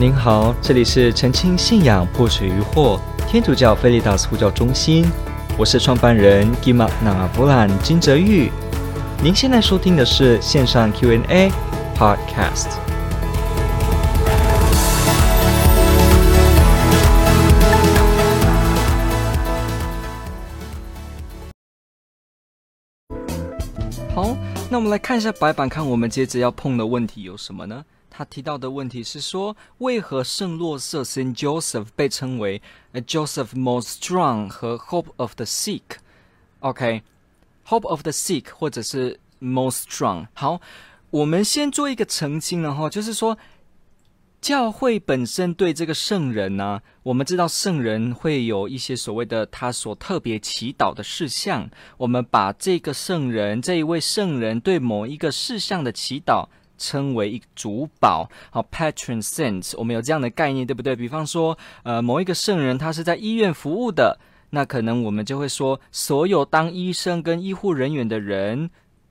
[0.00, 2.98] 您好，这里是澄清信仰破除疑惑
[3.28, 5.04] 天主教菲利达斯呼叫中心，
[5.58, 8.50] 我是创办人吉玛纳布兰金泽玉。
[9.22, 11.52] 您现在收听的是线上 Q&A
[11.94, 12.78] Podcast。
[24.14, 24.34] 好，
[24.70, 27.84] 那我们来看一下白板，看我们接着要碰的问题有什么呢？
[28.10, 32.60] 他提到的问题是说，为何圣若瑟 Saint Joseph 被称为
[32.92, 40.26] Joseph Most Strong 和 Hope of the Sick？OK，Hope of the Sick 或者是 Most Strong。
[40.34, 40.60] 好，
[41.10, 43.38] 我们先做一个澄清了哈，就是说，
[44.40, 56.48] 教会本身对这个圣人呢、我们知道圣人会有一些所谓的他所特别祈祷的事项，我们把这个圣人这一位圣人对某一个事项的祈祷。
[56.80, 60.96] 称为一个主保，好，patron saint，我们有这样的概念，对不对？
[60.96, 64.18] 比方说，呃，某一个圣人他是在医院服务的，
[64.50, 68.70] 那可能我们就会说，所有当医生跟医护人员的人。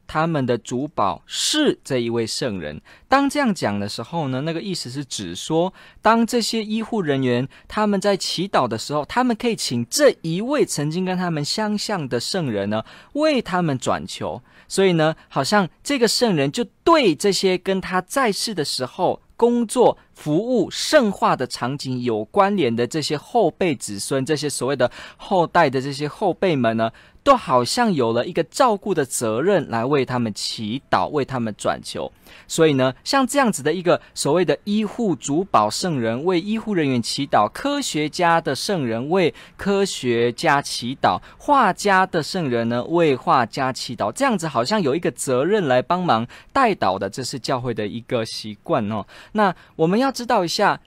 [0.09, 2.81] 他们的主保是这一位圣人。
[3.07, 5.71] 当这样讲的时候呢，那个意思是指说，
[6.01, 14.41] 当这些医护人员他们在祈祷的时候，他们可以请这一位曾经跟他们相像的圣人呢，为他们转求。
[14.67, 26.91] 所以呢，好像这个圣人就对这些跟他在世的时候工作、服务、圣化的场景有关联的这些后辈子孙，这些所谓的后代的这些后辈们呢，
[27.23, 32.11] 都好像有了一个照顾的责任，来为他们祈祷，为他们转求。
[32.47, 44.11] 所以呢，像这样子的一个所谓的医护主保圣人，为医护人员祈祷；科学家的圣人为科学家祈祷；画家的圣人呢，为画家祈祷。
[44.11, 49.03] 这样子好像有一个责任来帮忙代祷的，这是教会的一个习惯哦。
[49.31, 50.79] 那我们要知道一下，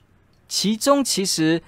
[0.47, 1.61] 其中其实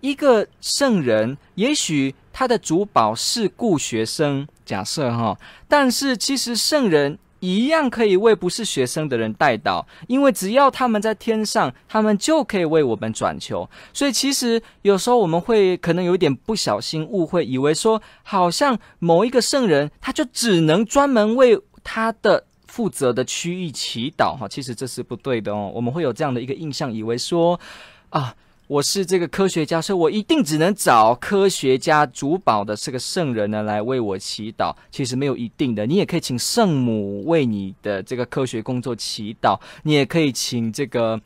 [0.00, 2.14] 一个圣人，也许。
[2.32, 13.68] 他的主保是顾学生，假设哈，但是其实圣人一样可以为不是学生的人代祷，因为只要他们在天上，他们就可以为我们转求。
[13.92, 25.70] 所以其实有时候我们会可能有一点不小心误会，以为说好像某一个圣人他就只能专门为他的负责的区域祈祷哈，其实这是不对的哦。
[25.74, 27.60] 我们会有这样的一个印象，以为说
[28.08, 28.34] 啊。
[28.70, 34.72] 我是这个科学家，所以我一定只能找科学家主保的这个圣人呢，来为我祈祷。
[34.92, 41.20] 其实没有一定的，你也可以请圣母为你的这个科学工作祈祷，你也可以请这个。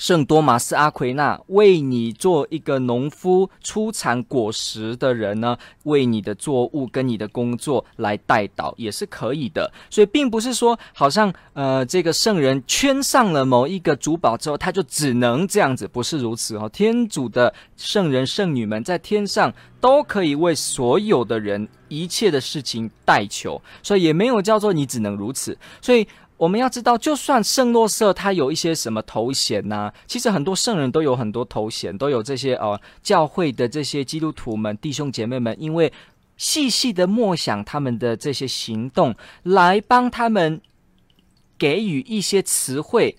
[0.00, 9.70] 圣多玛斯阿奎那为你做一个农夫出产果实的人呢，为你的作物跟你的工作来代祷也是可以的。
[9.90, 16.66] 所以并不是说好像呃这个圣人圈上了某一个主保之后，他就只能这样子，不是如此哦。
[16.72, 25.58] 天主的圣人圣女们在天上都可以为所有的人一切的事情代求，所以也没有叫做你只能如此。
[25.82, 26.08] 所以。
[26.40, 35.92] 我们要知道，就算圣洛瑟他有一些什么头衔呐、其实很多圣人都有很多头衔，都有这些呃教会的这些基督徒们弟兄姐妹们，因为
[36.38, 40.62] 细细的默想他们的这些行动，来帮他们
[41.58, 43.18] 给予一些词汇，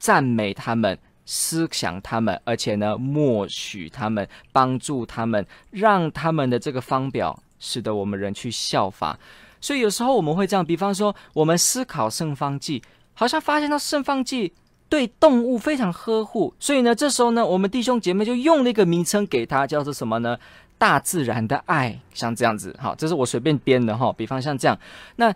[0.00, 9.16] 赞美他们，思想他们，而且呢默许他们，帮助他们，让他们的这个方表，使得我们人去效法。
[9.62, 12.82] 所以有时候我们会这样，比方说，我们思考盛放剂，
[13.14, 14.52] 好像发现到盛放剂
[14.90, 20.36] 对动物非常呵护，所以呢，这时候呢，我们弟兄姐妹就用了一个名称给它，叫做什么呢？
[20.76, 24.12] 大自然的爱，像这样子，好，这是我随便编的哈。
[24.12, 24.76] 比方像这样，
[25.14, 25.32] 那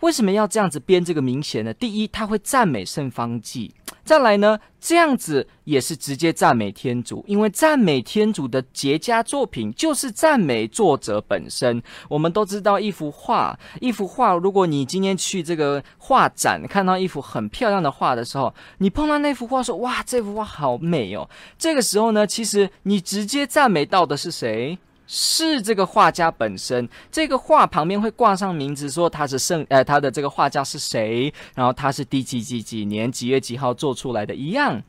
[0.00, 1.72] 为什么要这样子编这个名衔呢？
[1.74, 3.74] 第一，他会赞美圣方济。
[4.04, 11.82] 再来呢，这样子也是直接赞美天主，因为赞美天主的绝佳作品就是赞美作者本身。
[12.08, 21.28] 我们都知道，一幅画，一幅画，如果你今天去这个画展看到一幅很漂亮的画的时候，你碰到那幅画说：“哇，这幅画好美哦！”
[21.58, 24.78] 这个时候呢，其实你直接赞美到的是谁？
[25.06, 34.82] 是这个画家本身，这个画旁边会挂上名字，说他是圣，呃，他的这个画家是谁，然后他是第几几几年几月几号做出来的，一样。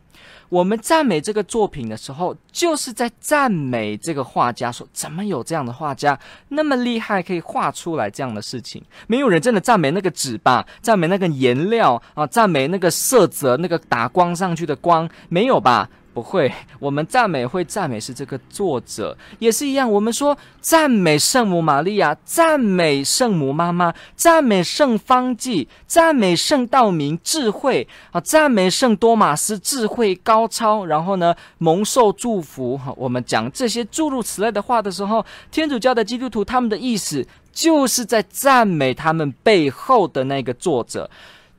[0.49, 6.17] 我们赞美这个作品的时候，就是在赞美这个画家，说怎么有这样的画家
[6.47, 8.81] 那么厉害，可以画出来这样的事情？
[9.07, 15.89] 没有人真的赞美那个纸吧，赞美那个颜料啊，赞美那个色泽，那个打光上去的光，没有吧？
[16.17, 19.87] 不会， 我们赞美会赞美是这个作者，也是一样。
[19.91, 30.87] 我们说赞美圣母玛利亚，赞美圣母妈妈，赞美圣方济，赞美圣道明智慧啊，赞美圣多玛斯智慧高超。
[30.87, 32.81] 然后呢，蒙受祝福。
[32.95, 37.23] 我们讲这些诸如此类的话的时候，天主教的基督徒他们的意思
[37.53, 41.07] 就是在赞美他们背后的那个作者。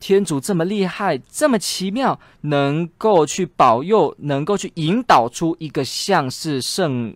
[0.01, 7.15] 天主这么厉害，这么奇妙，能够去保佑，能够去引导出一个像是圣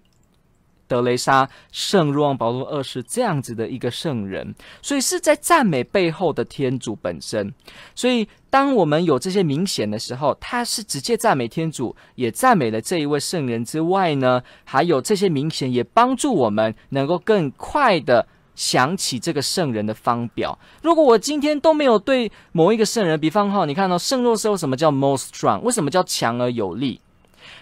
[0.88, 7.54] 德雷莎、圣若望保禄二世这样子的一个圣人，所以是在赞美背后的天主本身。
[7.94, 18.28] 所以，当我们有这些明显的时候，他是直接赞美天主，也赞美了这一位圣人之外呢，还有这些明显也帮助我们能够更快的。
[18.62, 20.56] 想起这个圣人的方表。
[20.82, 25.58] 如果我今天都没有对某一个圣人，比方哈，你看到圣若瑟为什么叫 most strong？
[25.62, 27.00] 为什么叫强而有力？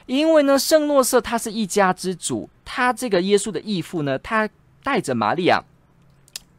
[0.05, 4.47] 因为呢，圣若瑟他是一家之主，他这个耶稣的义父呢，他
[4.83, 5.65] 带着玛利亚，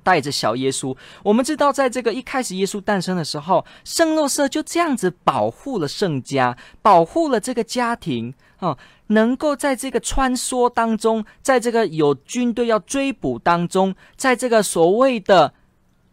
[0.01, 0.97] 带着小耶稣。
[1.21, 8.77] 我们知道，在这个一开始耶稣诞生的时候，圣若瑟就这样子保护了圣家，保护了这个家庭哦。
[9.07, 15.53] 能够在这个穿梭当中，在这个有军队要追捕当中，在这个所谓的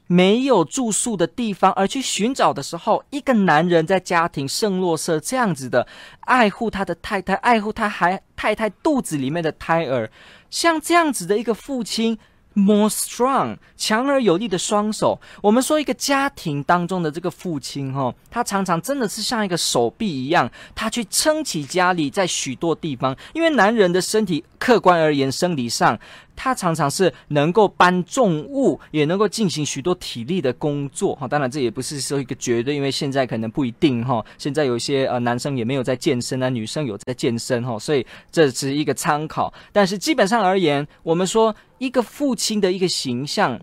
[0.08, 5.86] 没有住宿的地方而去寻找的时候，一个男人在家庭圣洛瑟这样子的
[6.22, 10.10] 爱护他的太太，爱护他还太太肚子里面的胎儿，
[10.50, 12.18] 像这样子的一个父亲。
[12.58, 15.20] More strong，强而有力的双手。
[15.40, 23.16] 我们说一个家庭当中的这个父亲，哈，他常常真的是像一个手臂一样，他去撑起家里在许多地方。
[23.32, 25.96] 因为男人的身体，客观而言，生理上。
[26.40, 31.26] 他常常是能够搬重物，也能够进行许多体力的工作哈。
[31.26, 34.25] 当然，这也不是说一个绝对，因为现在可能不一定哈。
[34.38, 39.52] 现在有一些呃男生也没有在健身啊，女生有在健身哈，所以这只是一个参考。
[39.73, 43.61] 但是基本上而言，我们说一个父亲的一个形象，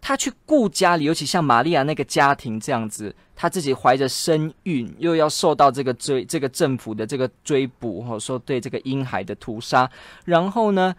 [0.00, 9.90] 他去顾家里，尤其像玛利亚那个家庭这样子，他自己怀着身孕，又要受到这个追这个政府的这个追捕，或者说对这个婴孩的屠杀，
[10.24, 10.94] 然后呢，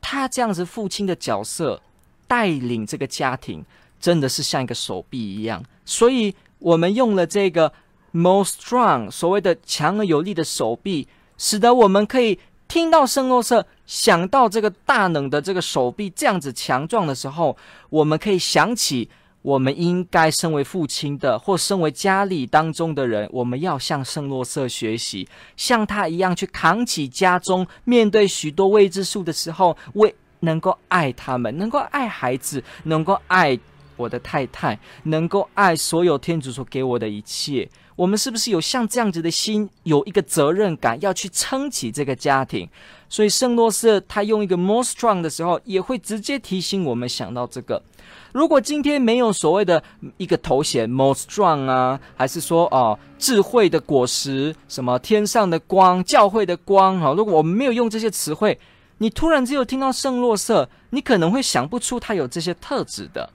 [0.00, 1.80] 他这样子父亲的角色
[2.26, 3.64] 带领这个家庭，
[4.00, 5.62] 真的是像一个手臂一样。
[5.84, 7.72] 所以，我们用了这个
[8.12, 11.06] most strong 所谓的强而有力的手臂，
[11.36, 17.56] 使得我们可以听到圣若瑟想到这个大能的这个手臂这样子强壮的时候，
[17.90, 19.08] 我们可以想起。
[19.48, 33.58] 我们应该身为父亲的，或身为家里当中的人，我们要向圣洛瑟学习，像他一样去扛起家中面对许多未知数的时候，为能够爱他们，能够爱孩子，能够爱
[33.96, 37.66] 我的太太，能够爱所有天主所给我的一切。
[37.98, 42.68] 我们是不是有像这样子的心，有一个责任感，要去撑起这个家庭？
[43.08, 47.82] 所以圣洛瑟他用一个 more strong 的时候，也会直接提醒我们想到这个。
[48.30, 49.82] 如果今天没有所谓的
[50.16, 58.56] 一个头衔 most strong 啊，还是说哦智慧的果实，什么天上的光，教会的光哈，如果我们没有用这些词汇，
[58.98, 63.28] 你突然只有听到圣洛瑟，你可能会想不出他有这些特质的。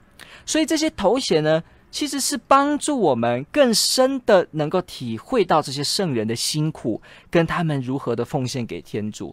[0.46, 1.62] 所以这些头衔呢，
[1.94, 7.00] 其实是帮助我们更深的能够体会到这些圣人的辛苦，
[7.30, 9.32] 跟他们如何的奉献给天主。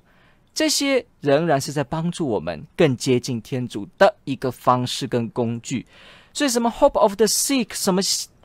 [0.53, 5.87] 这些仍然是在帮助我们更接近天主的一个方式跟工具。
[6.33, 7.99] 所以，什么 hope of the sick，什么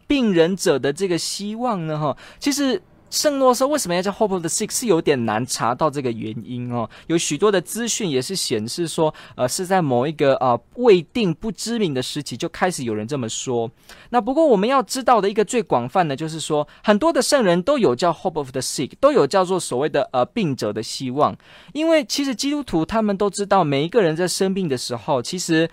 [0.07, 1.99] 病人者的这个希望呢？
[1.99, 2.81] 哈，其实。
[3.17, 4.71] 圣诺说为什么要叫 Hope of the Sick？
[4.71, 6.89] 是有点难查到这个原因哦。
[7.07, 13.71] 有许多的资讯也是显示说，呃，是在某一个呃未定不知名的时期就开始有人这么说。
[14.11, 21.35] 那不过我们要知道的一个最广泛的，就是说很多的圣人都有叫 Hope of the Sick，都有叫做所谓的呃病者的希望。
[21.73, 25.71] 因为其实基督徒他们都知道，每一个人在生病的时候，其实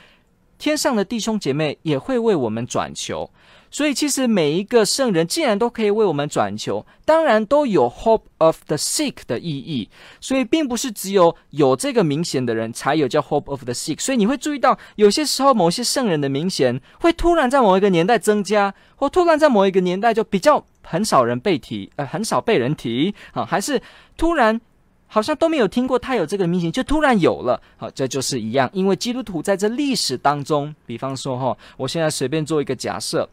[0.57, 3.29] 天上的弟兄姐妹也会为我们转求。
[3.73, 9.89] 所以，其实每一个圣人既然都可以为我们转求，当然都有 hope of the sick 的意义。
[10.21, 13.99] 所以，并不是只有有这个明显的人才有叫 hope of the sick。
[13.99, 23.81] 所以，你会注意到，有些时候某些圣人的明显会突然在某一个年代增加，或突然在某一个年代就比较很少人被提，呃，很少被人提啊，还是
[24.15, 24.61] 突然
[25.07, 27.59] 好像都没有听过他有这个明显，就突然有了。
[27.77, 33.27] 好，这就是一样，因为基督徒在这历史当中，比方说哈，我现在随便做一个假设。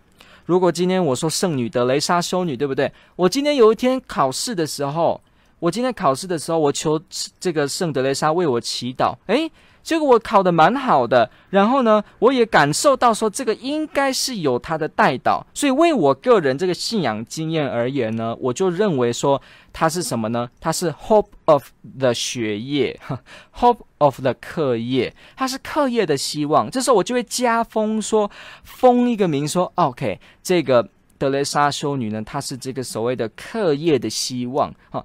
[0.47, 2.93] 如果今天我说圣女德雷莎修女，对不对？
[3.17, 5.21] 我今天有一天考试的时候，
[5.59, 7.01] 我今天考试的时候，我求
[7.39, 9.15] 这个圣德雷莎为我祈祷。
[9.27, 9.51] 诶，
[9.83, 19.41] 结果我考得蛮好的，然后呢，我也感受到说这个应该是有他的带导，所以为我个人这个信仰经验而言呢，我就认为说
[19.73, 20.51] 它是什么呢？
[20.61, 22.99] 它是 hope of the 学业，
[23.55, 26.71] hope of the 课业，它是课业的希望。
[26.71, 28.31] 这时候我就会加封说，
[28.65, 35.05] 封一个名说，OK，这个德雷莎修女呢，她是这个所谓的课业的希望，哈。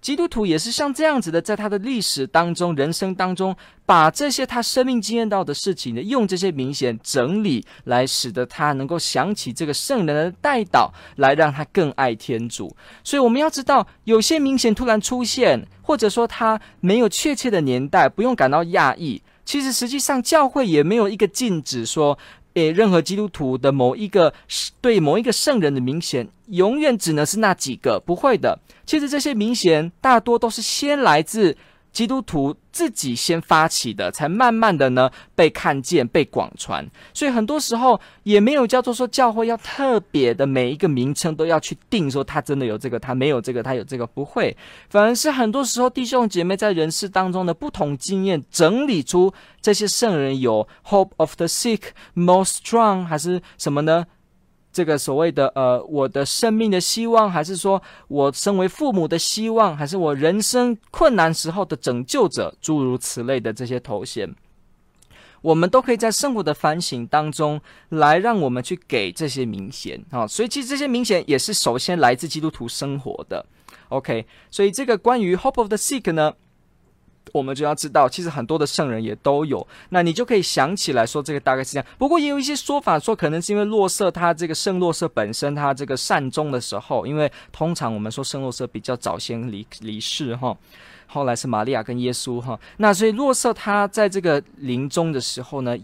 [0.00, 12.74] 基督徒也是像这样子的，在他的历史当中、人生当中，把这些他生命经验到的事情呢，用这些明显整理，来使得他能够想起这个圣人的带导，来让他更爱天主。
[13.02, 19.20] 所以我们要知道，有些明显突然出现，或者说他没有确切的年代，不用感到讶异。
[19.44, 22.18] 其实实际上教会也没有一个禁止说。
[22.58, 24.34] 给任何基督徒的某一个
[24.80, 28.58] 对某一个圣人的明显，永远只能是那几个，不会的。
[28.84, 31.56] 其实这些明显大多都是先来自。
[31.92, 36.88] 基督徒自己先发起的，才慢慢的呢被看见、被广传。
[37.12, 44.56] 所以很多时候也没有叫做说教会要特别的每一个名称都要去定，说他真的有这个，他没有这个，他有这个，不会。
[44.88, 51.80] 反而是很多时候弟兄姐妹在人世当中的不同经验，整理出这些圣人有 hope of the sick
[52.14, 54.06] most strong，还是什么呢？
[54.78, 64.32] 这个所谓的呃，我的生命的希望，还是说我身为父母的希望，还是我人生困难时候的拯救者，诸如此类的这些头衔，
[65.42, 70.24] 我们都可以在生活的反省当中来让我们去给这些名衔啊。
[70.24, 73.44] 所以其实这些名衔也是首先来自基督徒生活的。
[73.88, 76.34] OK，所以这个关于 Hope of the Sick 呢，
[77.32, 81.86] 我们就要知道，其实很多的圣人也都有，那你就可以想起来说，这个大概是这样。
[81.98, 90.56] 不过也有一些说法说，可能是因为洛瑟他这个圣洛瑟本身他这个善终的时候，因为通常我们说圣洛瑟比较早先离离世哈，
[91.06, 95.76] 后来是玛利亚跟耶稣哈，那所以洛瑟他在这个临终的时候呢，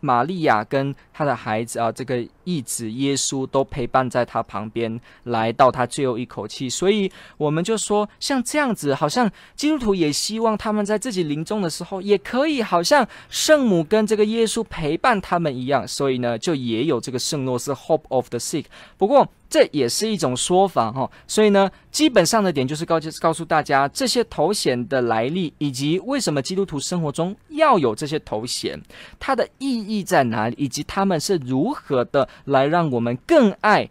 [0.00, 6.68] 玛利亚跟他的孩子啊，这个义子耶稣都陪伴在他旁边，来到他最后一口气。
[6.68, 15.88] 所以我们就说，像这样子，好像基督徒也希望他们在自己临终的时候，也可以好像圣母跟这个耶稣陪伴他们一样。
[15.88, 18.66] 所以呢，就也有这个圣若瑟 Hope of the Sick。
[18.98, 28.78] 不过，这也是一种说法哈，所以呢，基本上的点就是告告诉大家这些头衔的来历，以及为什么基督徒生活中要有这些头衔，
[29.20, 33.88] 它的意义在哪里，以及他们是如何的来让我们更爱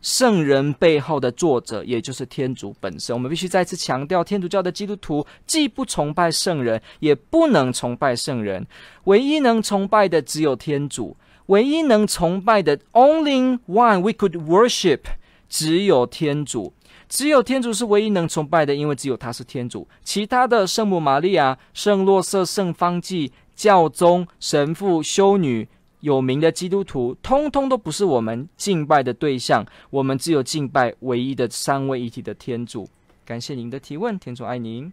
[0.00, 3.14] 圣人背后的作者，也就是天主本身。
[3.14, 8.66] 我们必须再次强调，天主教的基督徒既不崇拜圣人，也不能崇拜圣人，
[9.04, 11.16] 唯一能崇拜的只有天主。
[11.46, 15.00] 唯一能崇拜的，only one we could worship，
[15.46, 16.72] 只有天主，
[17.06, 19.86] 只有天主是唯一能崇拜的，因为只有他是天主。
[20.02, 25.68] 其他的圣母玛利亚、圣洛瑟、圣方济、教宗、神父、修女、
[26.04, 29.64] 有名的基督徒，通通都不是我们敬拜的对象。
[29.88, 32.86] 我们只有敬拜唯一的三位一体的天主。
[33.24, 34.92] 感谢您的提问，天主爱您。